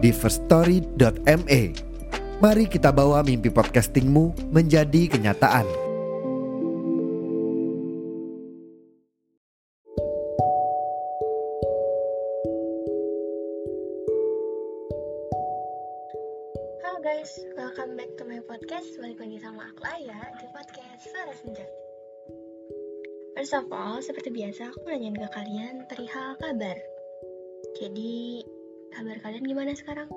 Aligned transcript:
di 0.00 0.10
firststory.me. 0.10 1.62
Mari 2.40 2.64
kita 2.72 2.88
bawa 2.88 3.20
mimpi 3.20 3.52
podcastingmu 3.52 4.48
menjadi 4.48 5.12
kenyataan. 5.12 5.68
Halo 16.80 16.98
guys, 17.04 17.28
welcome 17.60 17.92
back 17.92 18.08
to 18.16 18.24
my 18.24 18.40
podcast 18.48 18.88
Balik 18.96 19.20
lagi 19.20 19.36
sama 19.44 19.68
aku 19.68 19.84
Aya 19.84 20.20
di 20.40 20.48
podcast 20.48 21.00
Suara 21.12 21.32
Senja 21.36 21.66
First 23.36 23.56
of 23.56 23.68
all, 23.72 24.00
seperti 24.00 24.32
biasa 24.32 24.72
aku 24.72 24.84
nanyain 24.88 25.16
ke 25.16 25.28
kalian 25.32 25.84
perihal 25.88 26.36
kabar 26.40 26.76
Jadi, 27.80 28.44
kabar 28.90 29.16
kalian 29.22 29.46
gimana 29.46 29.72
sekarang? 29.72 30.10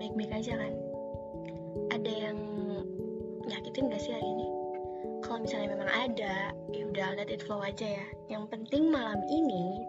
Baik-baik 0.00 0.32
aja 0.32 0.56
kan? 0.56 0.72
Ada 1.92 2.12
yang 2.28 2.38
nyakitin 3.44 3.92
gak 3.92 4.00
sih 4.00 4.16
hari 4.16 4.28
ini? 4.28 4.48
Kalau 5.20 5.44
misalnya 5.44 5.76
memang 5.76 5.90
ada, 5.92 6.34
ya 6.72 6.82
udah 6.88 7.08
let 7.18 7.28
it 7.28 7.42
flow 7.44 7.60
aja 7.60 8.00
ya 8.00 8.06
Yang 8.30 8.48
penting 8.54 8.88
malam 8.88 9.20
ini, 9.28 9.82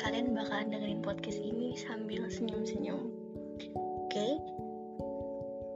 kalian 0.00 0.32
bakalan 0.32 0.72
dengerin 0.72 1.02
podcast 1.04 1.36
ini 1.42 1.76
sambil 1.76 2.24
senyum-senyum 2.32 3.12
Oke? 4.06 4.40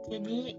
Jadi 0.09 0.57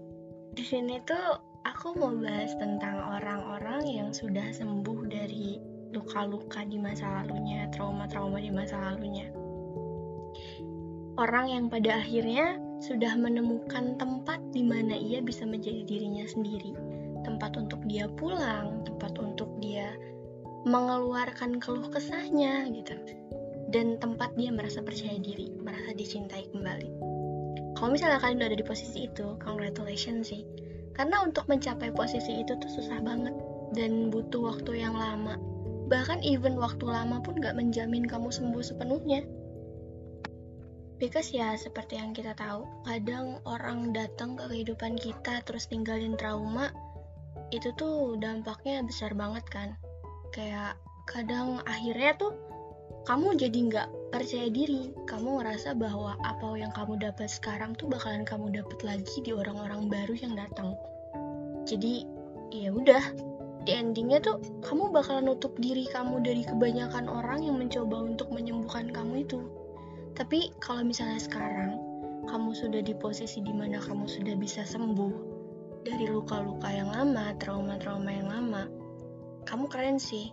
di 0.53 0.63
sini 0.63 1.01
tuh 1.03 1.37
aku 1.67 1.97
mau 1.97 2.15
bahas 2.15 2.55
tentang 2.55 2.99
orang-orang 3.19 3.83
yang 3.89 4.09
sudah 4.15 4.53
sembuh 4.55 5.11
dari 5.11 5.59
luka-luka 5.93 6.65
di 6.65 6.81
masa 6.81 7.21
lalunya, 7.21 7.69
trauma-trauma 7.69 8.41
di 8.41 8.49
masa 8.49 8.79
lalunya. 8.81 9.42
Orang 11.15 11.45
yang 11.49 11.65
pada 11.69 12.01
akhirnya 12.01 12.57
sudah 12.81 13.13
menemukan 13.15 13.95
tempat 14.01 14.41
di 14.49 14.65
mana 14.65 14.97
ia 14.97 15.21
bisa 15.21 15.45
menjadi 15.45 15.85
dirinya 15.85 16.25
sendiri. 16.25 16.73
Tempat 17.23 17.55
untuk 17.55 17.79
dia 17.85 18.09
pulang, 18.17 18.81
tempat 18.83 19.15
untuk 19.21 19.49
dia 19.61 19.93
mengeluarkan 20.65 21.61
keluh 21.61 21.87
kesahnya 21.93 22.67
gitu. 22.73 22.97
Dan 23.69 23.97
tempat 24.01 24.33
dia 24.35 24.49
merasa 24.49 24.81
percaya 24.81 25.17
diri, 25.21 25.53
merasa 25.61 25.93
dicintai 25.95 26.49
kembali 26.51 27.13
kalau 27.83 27.99
misalnya 27.99 28.21
kalian 28.23 28.39
udah 28.39 28.47
ada 28.47 28.59
di 28.63 28.63
posisi 28.63 29.11
itu, 29.11 29.35
congratulations 29.43 30.31
sih. 30.31 30.47
Karena 30.95 31.19
untuk 31.19 31.49
mencapai 31.51 31.91
posisi 31.91 32.39
itu 32.39 32.55
tuh 32.55 32.71
susah 32.71 33.03
banget 33.03 33.35
dan 33.75 34.07
butuh 34.07 34.55
waktu 34.55 34.85
yang 34.85 34.95
lama. 34.95 35.35
Bahkan 35.91 36.23
even 36.23 36.55
waktu 36.55 36.85
lama 36.87 37.19
pun 37.19 37.41
gak 37.43 37.59
menjamin 37.59 38.07
kamu 38.07 38.31
sembuh 38.31 38.63
sepenuhnya. 38.63 39.27
Because 41.01 41.33
ya 41.33 41.57
seperti 41.57 41.97
yang 41.97 42.13
kita 42.13 42.37
tahu, 42.37 42.63
kadang 42.85 43.41
orang 43.49 43.91
datang 43.91 44.37
ke 44.37 44.45
kehidupan 44.47 44.95
kita 44.95 45.41
terus 45.43 45.67
tinggalin 45.67 46.15
trauma, 46.15 46.69
itu 47.49 47.73
tuh 47.75 48.17
dampaknya 48.21 48.85
besar 48.85 49.13
banget 49.17 49.45
kan. 49.49 49.75
Kayak 50.33 50.77
kadang 51.09 51.61
akhirnya 51.65 52.17
tuh 52.17 52.33
kamu 53.03 53.35
jadi 53.35 53.59
nggak 53.67 53.89
percaya 54.15 54.47
diri. 54.47 54.95
Kamu 55.09 55.41
ngerasa 55.41 55.75
bahwa 55.75 56.15
apa 56.23 56.55
yang 56.55 56.71
kamu 56.71 57.01
dapat 57.01 57.27
sekarang 57.27 57.75
tuh 57.75 57.91
bakalan 57.91 58.23
kamu 58.23 58.63
dapat 58.63 58.79
lagi 58.85 59.17
di 59.21 59.35
orang-orang 59.35 59.91
baru 59.91 60.15
yang 60.15 60.33
datang. 60.39 60.77
Jadi 61.67 62.07
ya 62.53 62.69
udah 62.69 63.03
di 63.63 63.71
endingnya 63.71 64.19
tuh 64.19 64.43
kamu 64.59 64.91
bakalan 64.91 65.31
nutup 65.31 65.55
diri 65.55 65.87
kamu 65.87 66.19
dari 66.19 66.43
kebanyakan 66.43 67.07
orang 67.07 67.47
yang 67.47 67.55
mencoba 67.55 68.03
untuk 68.03 68.27
menyembuhkan 68.35 68.91
kamu 68.91 69.23
itu 69.23 69.39
tapi 70.13 70.53
kalau 70.61 70.85
misalnya 70.85 71.17
sekarang 71.17 71.81
kamu 72.29 72.53
sudah 72.53 72.81
di 72.85 72.93
posisi 72.93 73.41
di 73.41 73.51
mana 73.51 73.81
kamu 73.81 74.05
sudah 74.05 74.37
bisa 74.37 74.61
sembuh 74.63 75.33
dari 75.83 76.07
luka-luka 76.07 76.71
yang 76.71 76.87
lama, 76.87 77.35
trauma-trauma 77.41 78.07
yang 78.07 78.29
lama, 78.31 78.63
kamu 79.43 79.67
keren 79.67 79.99
sih. 79.99 80.31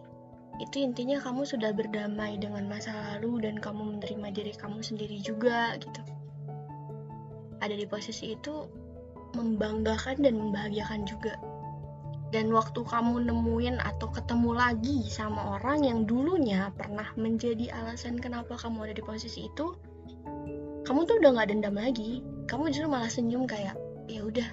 Itu 0.62 0.78
intinya 0.78 1.18
kamu 1.18 1.42
sudah 1.48 1.72
berdamai 1.72 2.36
dengan 2.38 2.68
masa 2.68 2.92
lalu 2.92 3.42
dan 3.48 3.58
kamu 3.58 3.96
menerima 3.96 4.28
diri 4.30 4.52
kamu 4.54 4.84
sendiri 4.84 5.18
juga 5.24 5.74
gitu. 5.80 6.02
Ada 7.64 7.74
di 7.74 7.86
posisi 7.88 8.36
itu 8.36 8.68
membanggakan 9.34 10.20
dan 10.22 10.36
membahagiakan 10.38 11.08
juga 11.08 11.34
dan 12.30 12.50
waktu 12.54 12.86
kamu 12.86 13.26
nemuin 13.26 13.82
atau 13.82 14.10
ketemu 14.10 14.50
lagi 14.54 14.98
sama 15.10 15.58
orang 15.58 15.82
yang 15.82 16.06
dulunya 16.06 16.70
pernah 16.78 17.10
menjadi 17.18 17.74
alasan 17.74 18.18
kenapa 18.22 18.54
kamu 18.54 18.90
ada 18.90 18.94
di 18.94 19.02
posisi 19.02 19.50
itu 19.50 19.74
kamu 20.86 21.06
tuh 21.06 21.18
udah 21.22 21.30
gak 21.42 21.50
dendam 21.50 21.74
lagi 21.74 22.22
kamu 22.46 22.70
justru 22.70 22.86
malah 22.90 23.10
senyum 23.10 23.46
kayak 23.50 23.74
ya 24.06 24.22
udah 24.22 24.46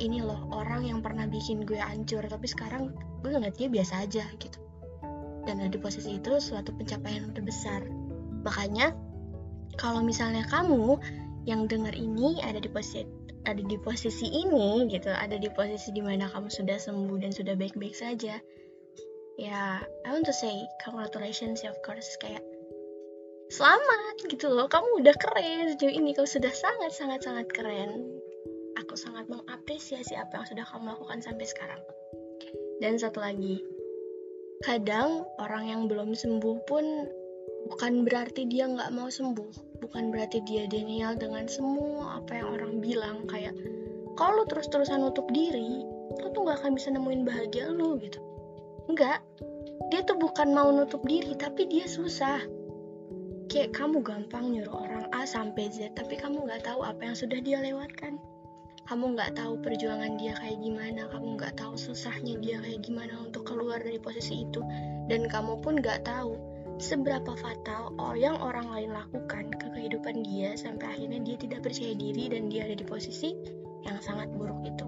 ini 0.00 0.24
loh 0.24 0.48
orang 0.52 0.88
yang 0.88 1.04
pernah 1.04 1.28
bikin 1.28 1.68
gue 1.68 1.76
hancur 1.76 2.24
tapi 2.24 2.48
sekarang 2.48 2.92
gue 3.20 3.30
ngeliat 3.32 3.56
dia 3.56 3.68
biasa 3.68 4.08
aja 4.08 4.24
gitu 4.40 4.60
dan 5.44 5.60
ada 5.60 5.72
di 5.72 5.80
posisi 5.80 6.20
itu 6.20 6.36
suatu 6.38 6.72
pencapaian 6.76 7.28
yang 7.28 7.34
terbesar. 7.34 7.84
Makanya 8.44 8.92
kalau 9.80 10.04
misalnya 10.04 10.44
kamu 10.48 11.00
yang 11.48 11.64
dengar 11.64 11.96
ini 11.96 12.40
ada 12.44 12.60
di 12.60 12.68
posisi 12.68 13.02
ada 13.48 13.62
di 13.64 13.76
posisi 13.80 14.28
ini 14.28 14.84
gitu, 14.92 15.08
ada 15.08 15.36
di 15.40 15.48
posisi 15.52 15.92
di 15.96 16.04
mana 16.04 16.28
kamu 16.28 16.52
sudah 16.52 16.76
sembuh 16.76 17.16
dan 17.20 17.32
sudah 17.32 17.56
baik-baik 17.56 17.96
saja. 17.96 18.36
Ya, 19.40 19.80
I 20.04 20.08
want 20.12 20.28
to 20.28 20.36
say 20.36 20.52
congratulations 20.84 21.64
of 21.64 21.72
course 21.80 22.08
kayak 22.20 22.44
selamat 23.48 24.28
gitu 24.28 24.52
loh, 24.52 24.68
kamu 24.68 25.00
udah 25.00 25.16
keren 25.16 25.72
sejauh 25.72 25.92
ini, 25.92 26.12
kamu 26.12 26.28
sudah 26.28 26.52
sangat 26.52 26.92
sangat 26.92 27.24
sangat 27.24 27.48
keren. 27.48 28.04
Aku 28.84 28.94
sangat 28.94 29.26
mengapresiasi 29.32 30.14
apa 30.16 30.40
yang 30.40 30.46
sudah 30.46 30.64
kamu 30.68 30.92
lakukan 30.92 31.20
sampai 31.24 31.46
sekarang. 31.48 31.82
Dan 32.80 32.96
satu 33.00 33.20
lagi, 33.20 33.60
kadang 34.64 35.24
orang 35.40 35.64
yang 35.68 35.82
belum 35.88 36.12
sembuh 36.12 36.56
pun 36.68 36.84
bukan 37.72 38.04
berarti 38.04 38.48
dia 38.48 38.68
nggak 38.68 38.92
mau 38.92 39.08
sembuh 39.08 39.69
bukan 39.80 40.12
berarti 40.12 40.44
dia 40.44 40.68
denial 40.68 41.16
dengan 41.16 41.48
semua 41.48 42.20
apa 42.20 42.38
yang 42.38 42.48
orang 42.54 42.78
bilang 42.78 43.24
kayak 43.26 43.56
kalau 44.14 44.44
terus-terusan 44.46 45.00
nutup 45.00 45.24
diri 45.32 45.82
lu 46.20 46.26
tuh 46.36 46.44
nggak 46.44 46.60
akan 46.60 46.76
bisa 46.76 46.92
nemuin 46.92 47.22
bahagia 47.24 47.72
lu 47.72 47.96
gitu. 47.98 48.20
Enggak 48.86 49.24
dia 49.88 50.04
tuh 50.04 50.20
bukan 50.20 50.52
mau 50.52 50.68
nutup 50.70 51.00
diri 51.08 51.32
tapi 51.34 51.66
dia 51.66 51.88
susah. 51.88 52.44
Kayak 53.50 53.74
kamu 53.74 54.04
gampang 54.06 54.54
nyuruh 54.54 54.86
orang 54.86 55.06
A 55.10 55.26
sampai 55.26 55.72
Z 55.72 55.96
tapi 55.98 56.14
kamu 56.14 56.46
nggak 56.46 56.62
tahu 56.68 56.86
apa 56.86 57.00
yang 57.02 57.16
sudah 57.18 57.40
dia 57.42 57.58
lewatkan. 57.58 58.20
Kamu 58.90 59.14
nggak 59.14 59.38
tahu 59.38 59.54
perjuangan 59.62 60.18
dia 60.18 60.34
kayak 60.34 60.58
gimana, 60.66 61.06
kamu 61.14 61.38
nggak 61.38 61.54
tahu 61.62 61.78
susahnya 61.78 62.34
dia 62.42 62.58
kayak 62.58 62.82
gimana 62.82 63.22
untuk 63.22 63.46
keluar 63.46 63.78
dari 63.78 64.02
posisi 64.02 64.42
itu, 64.42 64.58
dan 65.06 65.30
kamu 65.30 65.62
pun 65.62 65.78
nggak 65.78 66.02
tahu 66.02 66.34
seberapa 66.80 67.36
fatal 67.36 67.94
yang 68.16 68.40
orang 68.40 68.72
lain 68.72 68.90
lakukan 68.96 69.52
ke 69.54 69.66
kehidupan 69.72 70.24
dia 70.24 70.56
sampai 70.56 70.96
akhirnya 70.96 71.20
dia 71.22 71.36
tidak 71.36 71.60
percaya 71.64 71.92
diri 71.94 72.32
dan 72.32 72.48
dia 72.48 72.66
ada 72.66 72.76
di 72.76 72.84
posisi 72.84 73.36
yang 73.84 74.00
sangat 74.00 74.32
buruk 74.32 74.60
itu. 74.64 74.86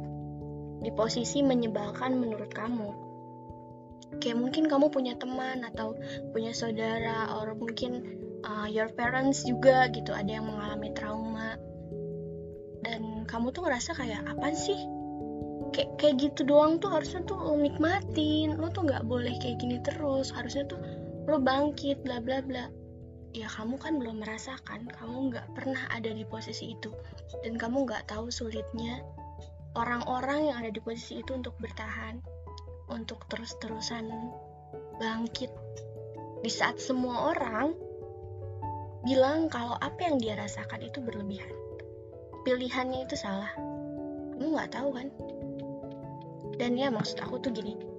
Di 0.82 0.90
posisi 0.92 1.44
menyebalkan 1.44 2.18
menurut 2.18 2.50
kamu. 2.50 2.90
Kayak 4.20 4.38
mungkin 4.40 4.68
kamu 4.68 4.92
punya 4.92 5.14
teman 5.16 5.64
atau 5.64 5.96
punya 6.36 6.52
saudara 6.52 7.32
atau 7.32 7.56
mungkin 7.56 8.22
uh, 8.44 8.68
your 8.68 8.90
parents 8.92 9.46
juga 9.46 9.88
gitu 9.94 10.12
ada 10.12 10.28
yang 10.28 10.46
mengalami 10.46 10.90
trauma 10.92 11.56
dan 12.82 13.24
kamu 13.30 13.54
tuh 13.54 13.62
ngerasa 13.64 13.94
kayak 13.94 14.26
apa 14.26 14.52
sih 14.52 14.78
kayak 15.72 15.90
kayak 15.96 16.14
gitu 16.20 16.44
doang 16.44 16.76
tuh 16.82 16.92
harusnya 16.92 17.22
tuh 17.24 17.38
lo 17.38 17.56
nikmatin 17.56 18.58
lo 18.58 18.68
tuh 18.74 18.84
nggak 18.84 19.06
boleh 19.06 19.32
kayak 19.40 19.62
gini 19.62 19.78
terus 19.80 20.34
harusnya 20.34 20.66
tuh 20.68 20.78
lo 21.26 21.38
bangkit 21.38 22.02
bla 22.02 22.18
bla 22.18 22.42
bla. 22.42 22.66
Ya 23.32 23.48
kamu 23.48 23.80
kan 23.80 23.96
belum 23.96 24.20
merasakan. 24.20 24.90
Kamu 24.90 25.32
nggak 25.32 25.46
pernah 25.56 25.82
ada 25.94 26.10
di 26.10 26.26
posisi 26.26 26.74
itu. 26.74 26.90
Dan 27.46 27.56
kamu 27.56 27.86
nggak 27.86 28.10
tahu 28.10 28.28
sulitnya 28.28 29.00
orang-orang 29.72 30.52
yang 30.52 30.56
ada 30.60 30.70
di 30.72 30.80
posisi 30.84 31.24
itu 31.24 31.32
untuk 31.32 31.56
bertahan 31.56 32.20
untuk 32.92 33.24
terus-terusan 33.32 34.10
bangkit. 35.00 35.48
Di 36.44 36.50
saat 36.50 36.76
semua 36.82 37.32
orang 37.32 37.72
bilang 39.06 39.48
kalau 39.48 39.78
apa 39.80 39.98
yang 40.04 40.20
dia 40.20 40.34
rasakan 40.36 40.82
itu 40.84 41.00
berlebihan. 41.00 41.54
Pilihannya 42.42 43.06
itu 43.06 43.14
salah. 43.16 43.54
Kamu 44.36 44.58
nggak 44.58 44.74
tahu 44.74 44.90
kan? 44.92 45.08
Dan 46.58 46.76
ya 46.76 46.92
maksud 46.92 47.22
aku 47.22 47.40
tuh 47.40 47.54
gini 47.54 47.91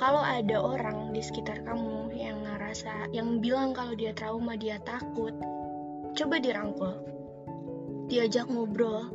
kalau 0.00 0.24
ada 0.24 0.56
orang 0.56 1.12
di 1.12 1.20
sekitar 1.20 1.60
kamu 1.60 2.08
yang 2.16 2.40
ngerasa 2.40 3.12
yang 3.12 3.36
bilang 3.36 3.76
kalau 3.76 3.92
dia 3.92 4.16
trauma 4.16 4.56
dia 4.56 4.80
takut 4.80 5.36
coba 6.16 6.40
dirangkul. 6.40 6.96
Diajak 8.08 8.48
ngobrol 8.48 9.12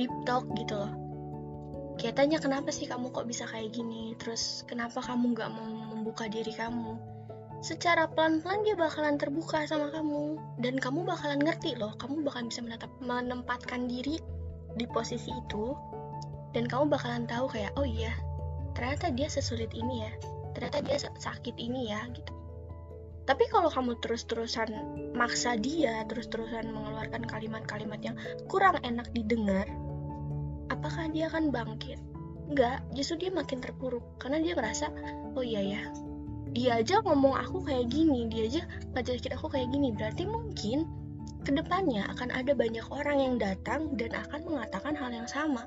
deep 0.00 0.08
talk 0.24 0.48
gitu 0.56 0.72
loh. 0.72 0.92
Kayak 2.00 2.16
tanya 2.16 2.38
kenapa 2.40 2.72
sih 2.72 2.88
kamu 2.88 3.12
kok 3.12 3.28
bisa 3.28 3.44
kayak 3.44 3.76
gini? 3.76 4.16
Terus 4.16 4.64
kenapa 4.64 5.04
kamu 5.04 5.36
nggak 5.36 5.52
mau 5.52 5.68
membuka 5.92 6.32
diri 6.32 6.52
kamu? 6.52 6.96
Secara 7.60 8.08
pelan-pelan 8.08 8.64
dia 8.64 8.76
bakalan 8.76 9.20
terbuka 9.20 9.68
sama 9.68 9.92
kamu. 9.92 10.40
Dan 10.64 10.80
kamu 10.80 11.04
bakalan 11.04 11.44
ngerti 11.44 11.76
loh 11.76 11.92
kamu 12.00 12.24
bakalan 12.24 12.48
bisa 12.48 12.64
menetap, 12.64 12.92
menempatkan 13.04 13.84
diri 13.84 14.16
di 14.80 14.84
posisi 14.88 15.28
itu. 15.28 15.76
Dan 16.56 16.64
kamu 16.68 16.88
bakalan 16.88 17.28
tahu 17.28 17.52
kayak 17.52 17.76
oh 17.76 17.84
iya 17.84 18.16
ternyata 18.76 19.08
dia 19.10 19.26
sesulit 19.32 19.72
ini 19.72 20.04
ya. 20.04 20.12
Ternyata 20.52 20.78
dia 20.84 20.96
sakit 21.00 21.56
ini 21.56 21.90
ya 21.90 22.04
gitu. 22.12 22.32
Tapi 23.26 23.42
kalau 23.50 23.66
kamu 23.66 23.98
terus-terusan 23.98 24.70
maksa 25.18 25.58
dia 25.58 26.06
terus-terusan 26.06 26.70
mengeluarkan 26.70 27.26
kalimat-kalimat 27.26 27.98
yang 27.98 28.14
kurang 28.46 28.78
enak 28.86 29.10
didengar 29.10 29.66
apakah 30.70 31.10
dia 31.10 31.26
akan 31.26 31.50
bangkit? 31.50 31.98
Enggak 32.46 32.86
justru 32.94 33.26
dia 33.26 33.30
makin 33.34 33.58
terpuruk. 33.58 34.04
Karena 34.22 34.38
dia 34.38 34.54
merasa 34.54 34.92
oh 35.34 35.42
iya 35.42 35.64
ya 35.64 35.82
dia 36.56 36.80
aja 36.80 37.04
ngomong 37.04 37.36
aku 37.36 37.68
kayak 37.68 37.92
gini 37.92 38.32
dia 38.32 38.48
aja 38.48 38.62
ngajakin 38.94 39.34
aku 39.34 39.46
kayak 39.50 39.68
gini. 39.74 39.90
Berarti 39.90 40.24
mungkin 40.24 40.86
ke 41.42 41.50
depannya 41.50 42.06
akan 42.14 42.30
ada 42.30 42.54
banyak 42.54 42.86
orang 42.94 43.18
yang 43.18 43.34
datang 43.36 43.92
dan 43.98 44.14
akan 44.14 44.40
mengatakan 44.46 44.94
hal 44.94 45.10
yang 45.10 45.26
sama. 45.26 45.66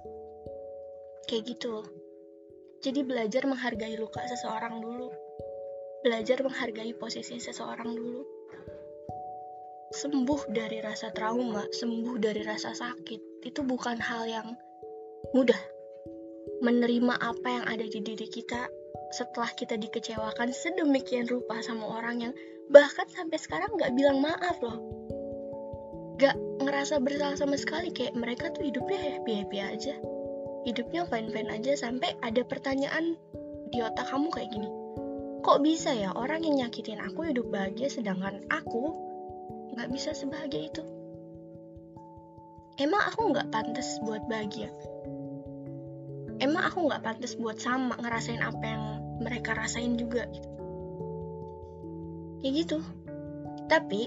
Kayak 1.28 1.56
gitu 1.60 1.84
jadi 2.80 3.04
belajar 3.04 3.44
menghargai 3.44 4.00
luka 4.00 4.24
seseorang 4.24 4.80
dulu. 4.80 5.12
Belajar 6.00 6.40
menghargai 6.40 6.96
posisi 6.96 7.36
seseorang 7.36 7.92
dulu. 7.92 8.24
Sembuh 9.92 10.48
dari 10.54 10.80
rasa 10.80 11.12
trauma 11.12 11.66
sembuh 11.68 12.16
dari 12.22 12.40
rasa 12.46 12.72
sakit 12.72 13.44
itu 13.44 13.60
bukan 13.68 14.00
hal 14.00 14.24
yang 14.32 14.48
mudah. 15.36 15.60
Menerima 16.64 17.20
apa 17.20 17.48
yang 17.52 17.66
ada 17.68 17.84
di 17.84 18.00
diri 18.00 18.28
kita 18.32 18.72
setelah 19.12 19.52
kita 19.60 19.76
dikecewakan 19.76 20.56
sedemikian 20.56 21.28
rupa 21.28 21.60
sama 21.60 21.84
orang 22.00 22.32
yang 22.32 22.34
bahkan 22.72 23.10
sampai 23.12 23.36
sekarang 23.42 23.76
nggak 23.76 23.92
bilang 23.92 24.24
maaf 24.24 24.56
loh. 24.64 24.80
Gak 26.20 26.36
ngerasa 26.64 27.00
bersalah 27.04 27.36
sama 27.36 27.60
sekali 27.60 27.92
kayak 27.92 28.16
mereka 28.16 28.52
tuh 28.56 28.68
hidupnya 28.68 29.00
happy 29.00 29.44
happy 29.44 29.60
aja 29.64 29.96
hidupnya 30.68 31.08
fine 31.08 31.32
fine 31.32 31.50
aja 31.52 31.74
sampai 31.78 32.16
ada 32.20 32.44
pertanyaan 32.44 33.16
di 33.70 33.80
otak 33.80 34.10
kamu 34.10 34.28
kayak 34.34 34.50
gini. 34.52 34.70
Kok 35.40 35.64
bisa 35.64 35.96
ya 35.96 36.12
orang 36.12 36.44
yang 36.44 36.66
nyakitin 36.66 37.00
aku 37.00 37.32
hidup 37.32 37.48
bahagia 37.48 37.88
sedangkan 37.88 38.44
aku 38.52 38.92
nggak 39.76 39.90
bisa 39.94 40.12
sebahagia 40.12 40.68
itu? 40.68 40.84
Emang 42.80 43.04
aku 43.08 43.32
nggak 43.32 43.52
pantas 43.52 44.00
buat 44.04 44.24
bahagia? 44.28 44.72
Emang 46.40 46.64
aku 46.68 46.88
nggak 46.88 47.04
pantas 47.04 47.36
buat 47.36 47.60
sama 47.60 48.00
ngerasain 48.00 48.40
apa 48.40 48.64
yang 48.64 48.84
mereka 49.20 49.56
rasain 49.56 50.00
juga 50.00 50.28
gitu? 50.32 50.50
Kayak 52.40 52.54
gitu. 52.64 52.80
Tapi 53.68 54.02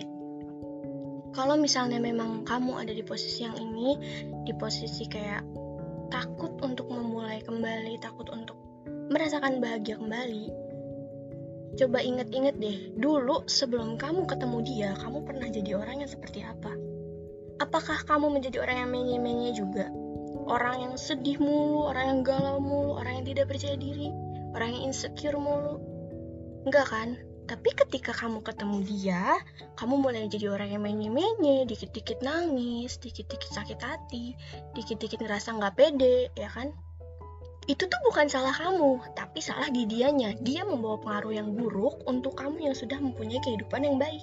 kalau 1.33 1.57
misalnya 1.57 2.01
memang 2.01 2.45
kamu 2.45 2.77
ada 2.81 2.93
di 2.93 3.05
posisi 3.05 3.45
yang 3.45 3.57
ini 3.57 3.97
di 4.45 4.53
posisi 4.57 5.09
kayak 5.09 5.45
takut 6.13 6.53
untuk 6.61 6.93
memulai 6.93 7.41
kembali 7.41 7.97
takut 8.05 8.29
untuk 8.29 8.61
merasakan 9.09 9.65
bahagia 9.65 9.97
kembali 9.97 10.53
coba 11.73 12.05
inget-inget 12.05 12.61
deh 12.61 12.93
dulu 13.01 13.49
sebelum 13.49 13.97
kamu 13.97 14.29
ketemu 14.29 14.59
dia 14.61 14.91
kamu 15.01 15.25
pernah 15.25 15.49
jadi 15.49 15.81
orang 15.81 16.05
yang 16.05 16.11
seperti 16.11 16.45
apa? 16.45 16.77
Apakah 17.65 18.05
kamu 18.05 18.29
menjadi 18.29 18.61
orang 18.61 18.77
yang 18.85 18.91
menye-menye 18.91 19.51
juga? 19.57 19.87
Orang 20.51 20.83
yang 20.83 20.95
sedih 20.99 21.39
mulu 21.39 21.89
orang 21.89 22.05
yang 22.11 22.21
galau 22.27 22.59
mulu 22.59 22.99
orang 22.99 23.23
yang 23.23 23.27
tidak 23.33 23.55
percaya 23.55 23.79
diri 23.79 24.13
orang 24.53 24.77
yang 24.77 24.93
insecure 24.93 25.39
mulu? 25.39 25.81
Enggak 26.69 26.93
kan 26.93 27.09
tapi 27.51 27.75
ketika 27.75 28.15
kamu 28.15 28.39
ketemu 28.41 28.79
dia 28.87 29.23
kamu 29.75 29.99
mulai 29.99 30.31
jadi 30.31 30.55
orang 30.55 30.75
yang 30.75 30.83
menye-menye 30.83 31.67
dikit-dikit 31.67 32.23
nangis 32.23 32.97
dikit-dikit 33.03 33.51
sakit 33.51 33.81
hati 33.83 34.39
dikit-dikit 34.79 35.19
ngerasa 35.19 35.59
nggak 35.59 35.75
pede 35.75 36.31
ya 36.39 36.49
kan 36.51 36.71
itu 37.71 37.87
tuh 37.87 38.01
bukan 38.07 38.27
salah 38.27 38.55
kamu 38.55 38.99
tapi 39.15 39.39
salah 39.39 39.71
di 39.71 39.87
dianya 39.87 40.35
dia 40.43 40.67
membawa 40.67 40.99
pengaruh 40.99 41.35
yang 41.35 41.55
buruk 41.55 42.03
untuk 42.11 42.35
kamu 42.35 42.71
yang 42.71 42.75
sudah 42.75 42.99
mempunyai 42.99 43.39
kehidupan 43.43 43.87
yang 43.87 43.99
baik 43.99 44.23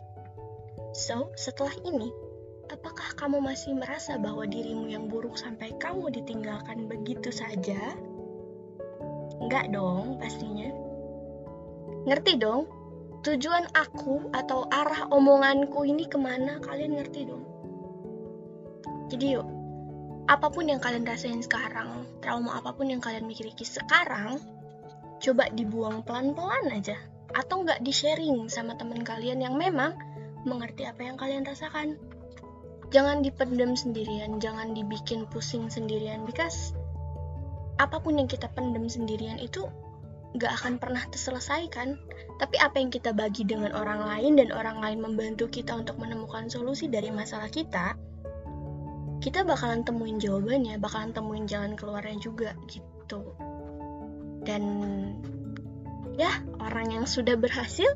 so 0.95 1.31
setelah 1.39 1.71
ini 1.87 2.11
apakah 2.69 3.17
kamu 3.17 3.41
masih 3.41 3.73
merasa 3.73 4.15
bahwa 4.21 4.45
dirimu 4.45 4.87
yang 4.87 5.09
buruk 5.09 5.35
sampai 5.35 5.73
kamu 5.81 6.13
ditinggalkan 6.13 6.85
begitu 6.85 7.33
saja? 7.33 7.97
Enggak 9.41 9.73
dong, 9.73 10.21
pastinya. 10.21 10.69
Ngerti 12.05 12.37
dong? 12.37 12.69
Tujuan 13.19 13.67
aku 13.75 14.31
atau 14.31 14.63
arah 14.71 15.11
omonganku 15.11 15.83
ini 15.83 16.07
ke 16.07 16.15
mana 16.15 16.55
kalian 16.63 16.95
ngerti 16.95 17.27
dong? 17.27 17.43
Jadi 19.11 19.35
yuk, 19.35 19.47
apa 20.31 20.47
pun 20.47 20.71
yang 20.71 20.79
kalian 20.79 21.03
rasain 21.03 21.43
sekarang, 21.43 22.07
trauma 22.23 22.55
apa 22.63 22.71
pun 22.71 22.87
yang 22.87 23.03
kalian 23.03 23.27
miliki 23.27 23.67
sekarang, 23.67 24.39
coba 25.19 25.51
dibuang 25.51 25.99
pelan-pelan 26.07 26.71
aja. 26.71 26.95
Atau 27.35 27.67
nggak 27.67 27.83
di-sharing 27.83 28.47
sama 28.47 28.79
teman 28.79 29.03
kalian 29.03 29.43
yang 29.43 29.59
memang 29.59 29.99
mengerti 30.47 30.87
apa 30.87 31.03
yang 31.03 31.19
kalian 31.19 31.43
rasakan. 31.43 31.99
Jangan 32.95 33.19
dipendam 33.19 33.75
sendirian, 33.75 34.39
jangan 34.39 34.71
dibikin 34.71 35.27
pusing 35.27 35.67
sendirian, 35.67 36.23
because 36.23 36.71
apa 37.83 37.99
pun 37.99 38.15
yang 38.15 38.31
kita 38.31 38.47
pendam 38.55 38.87
sendirian 38.87 39.43
itu 39.43 39.67
gak 40.37 40.53
akan 40.61 40.77
pernah 40.77 41.01
terselesaikan. 41.09 41.97
Tapi 42.37 42.55
apa 42.61 42.77
yang 42.77 42.93
kita 42.93 43.11
bagi 43.15 43.43
dengan 43.47 43.73
orang 43.73 44.05
lain 44.05 44.37
dan 44.37 44.53
orang 44.53 44.77
lain 44.79 44.99
membantu 45.01 45.49
kita 45.49 45.73
untuk 45.73 45.97
menemukan 45.97 46.47
solusi 46.47 46.85
dari 46.85 47.09
masalah 47.09 47.49
kita, 47.49 47.97
kita 49.19 49.43
bakalan 49.43 49.83
temuin 49.83 50.21
jawabannya, 50.21 50.79
bakalan 50.79 51.11
temuin 51.11 51.45
jalan 51.49 51.73
keluarnya 51.75 52.15
juga 52.21 52.55
gitu. 52.71 53.35
Dan 54.47 54.63
ya, 56.15 56.31
orang 56.63 56.95
yang 56.95 57.05
sudah 57.09 57.35
berhasil 57.35 57.89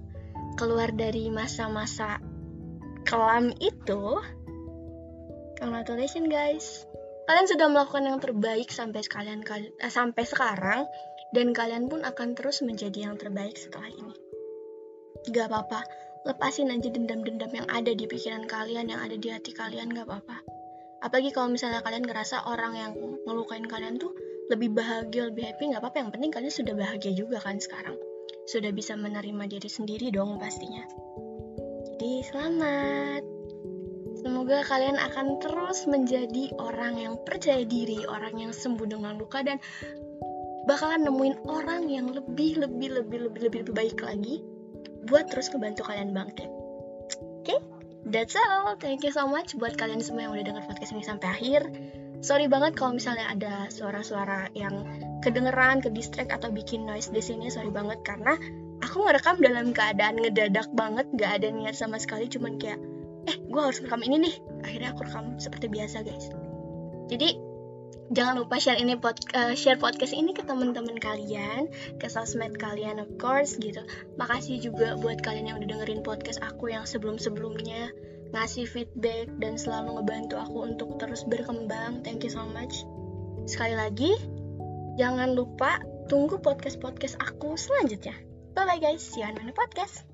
keluar 0.60 0.92
dari 0.92 1.32
masa-masa 1.32 2.20
kelam 3.08 3.56
itu, 3.64 4.20
congratulations 5.62 6.28
guys. 6.28 6.66
Kalian 7.24 7.48
sudah 7.48 7.68
melakukan 7.72 8.04
yang 8.04 8.20
terbaik 8.20 8.68
sampai 8.68 9.00
sekalian 9.00 9.48
eh, 9.48 9.88
sampai 9.88 10.28
sekarang 10.28 10.84
dan 11.34 11.52
kalian 11.52 11.90
pun 11.90 12.06
akan 12.06 12.38
terus 12.38 12.62
menjadi 12.62 13.10
yang 13.10 13.18
terbaik 13.18 13.58
setelah 13.58 13.90
ini. 13.90 14.16
Gak 15.34 15.50
apa-apa, 15.50 15.82
lepasin 16.30 16.70
aja 16.70 16.88
dendam-dendam 16.94 17.52
yang 17.52 17.68
ada 17.68 17.92
di 17.92 18.06
pikiran 18.06 18.46
kalian, 18.46 18.94
yang 18.94 19.02
ada 19.02 19.18
di 19.18 19.28
hati 19.34 19.52
kalian, 19.52 19.92
gak 19.92 20.06
apa-apa. 20.06 20.46
Apalagi 21.04 21.36
kalau 21.36 21.52
misalnya 21.52 21.84
kalian 21.84 22.08
ngerasa 22.08 22.48
orang 22.48 22.74
yang 22.80 22.92
ngelukain 23.28 23.68
kalian 23.68 24.00
tuh 24.00 24.16
lebih 24.48 24.72
bahagia, 24.72 25.28
lebih 25.34 25.52
happy, 25.52 25.74
gak 25.74 25.82
apa-apa. 25.84 26.06
Yang 26.06 26.12
penting 26.16 26.32
kalian 26.32 26.54
sudah 26.54 26.74
bahagia 26.78 27.12
juga 27.18 27.38
kan 27.44 27.60
sekarang. 27.60 27.98
Sudah 28.48 28.72
bisa 28.72 28.96
menerima 28.96 29.44
diri 29.48 29.70
sendiri 29.72 30.12
dong 30.12 30.40
pastinya. 30.40 30.84
Jadi 31.94 32.14
selamat. 32.30 33.24
Semoga 34.24 34.64
kalian 34.64 34.96
akan 34.96 35.44
terus 35.44 35.84
menjadi 35.84 36.56
orang 36.56 36.96
yang 36.96 37.16
percaya 37.28 37.68
diri, 37.68 38.08
orang 38.08 38.40
yang 38.40 38.52
sembuh 38.56 38.88
dengan 38.88 39.20
luka 39.20 39.44
dan 39.44 39.60
bakalan 40.66 41.04
nemuin 41.04 41.36
orang 41.48 41.92
yang 41.92 42.08
lebih 42.12 42.60
lebih 42.62 43.02
lebih 43.02 43.30
lebih 43.30 43.42
lebih, 43.50 43.60
lebih 43.68 43.74
baik 43.76 44.00
lagi 44.04 44.44
buat 45.08 45.28
terus 45.28 45.52
ngebantu 45.52 45.84
kalian 45.88 46.16
bangkit. 46.16 46.48
Oke, 47.44 47.52
okay? 47.52 47.60
that's 48.08 48.40
all. 48.40 48.80
Thank 48.80 49.04
you 49.04 49.12
so 49.12 49.28
much 49.28 49.56
buat 49.60 49.76
kalian 49.76 50.00
semua 50.00 50.28
yang 50.28 50.34
udah 50.36 50.46
denger 50.48 50.64
podcast 50.64 50.96
ini 50.96 51.04
sampai 51.04 51.28
akhir. 51.28 51.62
Sorry 52.24 52.48
banget 52.48 52.80
kalau 52.80 52.96
misalnya 52.96 53.28
ada 53.28 53.68
suara-suara 53.68 54.48
yang 54.56 54.88
kedengeran, 55.20 55.84
ke 55.84 55.92
distract 55.92 56.32
atau 56.32 56.56
bikin 56.56 56.88
noise 56.88 57.12
di 57.12 57.20
sini. 57.20 57.52
Sorry 57.52 57.68
banget 57.68 58.00
karena 58.08 58.40
aku 58.80 59.04
ngerekam 59.04 59.44
dalam 59.44 59.76
keadaan 59.76 60.24
ngedadak 60.24 60.72
banget, 60.72 61.04
gak 61.20 61.44
ada 61.44 61.52
niat 61.52 61.76
sama 61.76 62.00
sekali, 62.00 62.32
cuman 62.32 62.56
kayak, 62.56 62.80
eh, 63.28 63.36
gue 63.44 63.60
harus 63.60 63.84
rekam 63.84 64.00
ini 64.08 64.32
nih. 64.32 64.36
Akhirnya 64.64 64.96
aku 64.96 65.04
rekam 65.04 65.36
seperti 65.36 65.68
biasa, 65.68 66.08
guys. 66.08 66.32
Jadi, 67.12 67.36
jangan 68.14 68.46
lupa 68.46 68.62
share 68.62 68.78
ini 68.78 68.96
pod, 68.96 69.18
uh, 69.34 69.58
share 69.58 69.82
podcast 69.82 70.14
ini 70.14 70.32
ke 70.32 70.46
teman-teman 70.46 70.98
kalian, 71.02 71.70
ke 71.98 72.08
sosmed 72.08 72.56
kalian 72.62 73.02
of 73.02 73.10
course 73.18 73.58
gitu. 73.58 73.82
Makasih 74.16 74.62
juga 74.62 74.96
buat 74.98 75.20
kalian 75.26 75.50
yang 75.50 75.58
udah 75.62 75.70
dengerin 75.70 76.02
podcast 76.06 76.40
aku 76.42 76.72
yang 76.72 76.86
sebelum-sebelumnya. 76.86 77.92
ngasih 78.34 78.66
feedback 78.66 79.30
dan 79.38 79.62
selalu 79.62 80.02
ngebantu 80.02 80.42
aku 80.42 80.66
untuk 80.66 80.98
terus 80.98 81.22
berkembang. 81.22 82.02
Thank 82.02 82.26
you 82.26 82.34
so 82.34 82.42
much. 82.50 82.82
Sekali 83.46 83.78
lagi, 83.78 84.10
jangan 84.98 85.38
lupa 85.38 85.78
tunggu 86.10 86.42
podcast-podcast 86.42 87.22
aku 87.22 87.54
selanjutnya. 87.54 88.18
Bye 88.58 88.66
bye 88.66 88.82
guys, 88.82 89.06
see 89.06 89.22
you 89.22 89.30
on 89.30 89.38
my 89.38 89.54
podcast. 89.54 90.13